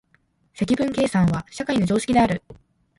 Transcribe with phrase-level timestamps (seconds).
[0.55, 2.41] 積分計算は社会の常識である。